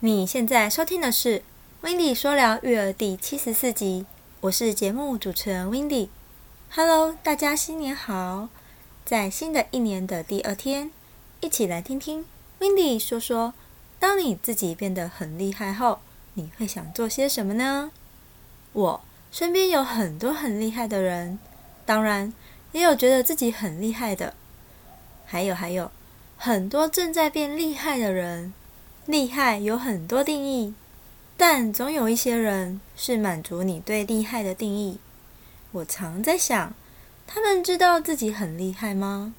[0.00, 1.42] 你现在收听的是
[1.86, 4.04] 《Windy 说聊育儿》第七十四集，
[4.40, 6.08] 我是节目主持人 Windy。
[6.70, 8.48] Hello，大家新年好！
[9.04, 10.90] 在新的一年的第二天，
[11.40, 12.24] 一起来听听
[12.60, 13.54] Windy 说说：
[13.98, 16.00] 当你自己变得很厉害后，
[16.34, 17.90] 你会想做些什么呢？
[18.72, 21.38] 我身边有很多很厉害的人，
[21.86, 22.32] 当然
[22.72, 24.34] 也有觉得自己很厉害的，
[25.24, 25.90] 还有还有
[26.36, 28.52] 很多正在变厉害的人。
[29.06, 30.72] 厉害有很多定义，
[31.36, 34.98] 但总有一些人是满足你对厉害的定义。
[35.72, 36.72] 我常在想，
[37.26, 39.34] 他们知道自己很厉害吗？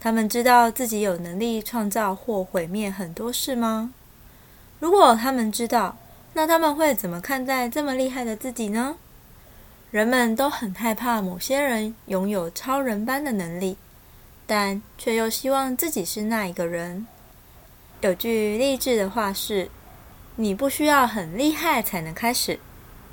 [0.00, 3.92] 他们知道自己有能力创造或毁灭很多事吗？
[4.80, 5.96] 如果他们知道，
[6.32, 8.96] 那他们会怎么看待这么厉害的自己呢？
[9.92, 13.76] 人们都很害怕某些人拥有超人般的能力，
[14.46, 17.06] 但却又希望自己是那一个人。
[18.04, 19.70] 有句励志的话是
[20.36, 22.60] ：“你不需要很厉害才能开始，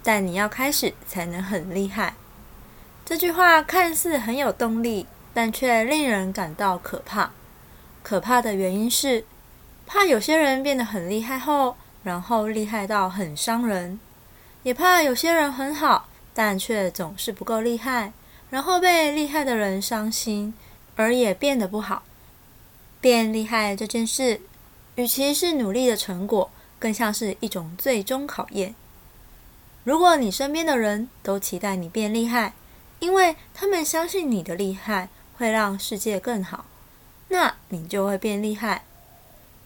[0.03, 2.15] 但你要开始才能很厉害。”
[3.05, 7.31] 这句话看似很有动力，但却令人感到可怕。
[8.03, 9.23] 可怕的原因是，
[9.87, 13.97] 怕有些人变得很厉害后，然后厉害到很伤人；
[14.63, 18.11] 也怕有些人很好，但却总是不够厉害，
[18.49, 20.53] 然后被厉害的人伤心，
[20.97, 22.03] 而也变得不好。
[22.99, 24.41] 变厉害这件事。
[24.95, 28.75] 与其是努力的成果，更像是一种最终考验。
[29.83, 32.53] 如果你身边的人都期待你变厉害，
[32.99, 36.65] 因为他们相信你的厉害会让世界更好，
[37.29, 38.83] 那你就会变厉害。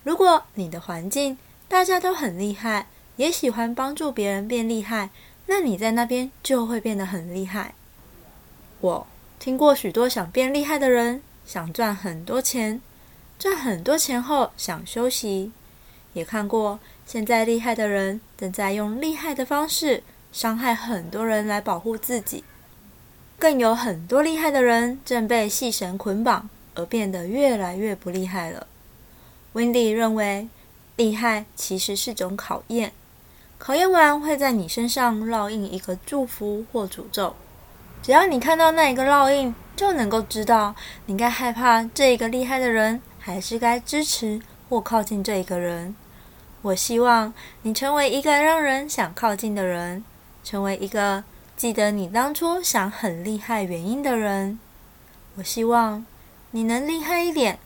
[0.03, 5.09] 如果你的环境大家都很厉害，也喜欢帮助别人变厉害，
[5.47, 7.73] 那你在那边就会变得很厉害。
[8.79, 9.07] 我
[9.39, 12.79] 听过许多想变厉害的人，想赚很多钱。
[13.37, 15.51] 赚很多钱后想休息，
[16.13, 20.01] 也看过现在厉害的人正在用厉害的方式
[20.31, 22.43] 伤害很多人来保护自己，
[23.37, 28.67] 更有很多厉害的人正被细绳捆绑而变得越来越不厉害了。
[29.53, 30.47] Wendy 认为，
[30.95, 32.93] 厉害其实是种考验，
[33.57, 37.35] 考验完会在你身上烙印一个祝福或诅咒，
[38.01, 40.73] 只要你看到那一个烙印，就能够知道
[41.05, 43.01] 你该害怕这一个厉害的人。
[43.25, 45.95] 还是该支持或靠近这一个人。
[46.61, 50.03] 我希望你成为一个让人想靠近的人，
[50.43, 51.23] 成为一个
[51.57, 54.59] 记得你当初想很厉害原因的人。
[55.37, 56.05] 我希望
[56.51, 57.57] 你能厉害一点，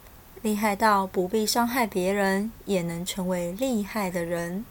[0.41, 4.63] 厉害到不必伤害别人，也能成为厉害的人。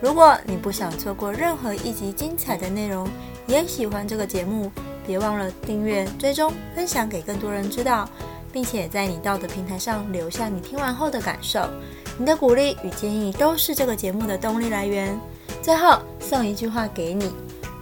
[0.00, 3.06] 如果你不想错过任何一集精彩的内容，
[3.46, 4.72] 也喜欢这个节目，
[5.06, 8.08] 别忘了订阅、追踪、分享给更多人知道。
[8.56, 11.68] 并且在你到的平台上留下你听完后的感受，
[12.16, 15.14] 你的鼓励与建议都是这个节目的动力来源。
[15.60, 17.30] 最后送一句话给你：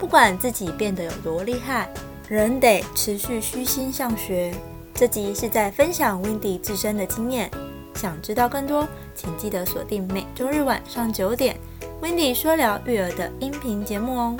[0.00, 1.88] 不管自己变得有多厉害，
[2.28, 4.52] 人得持续虚心向学。
[4.92, 7.48] 这集是在分享 Windy 自身的经验，
[7.94, 11.56] 想知道更多，请记得锁定每周日晚上九点
[12.02, 14.36] Windy 说聊育儿的音频节目哦。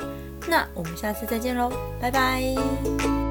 [0.49, 1.71] 那我们下次再见喽，
[2.01, 3.24] 拜拜。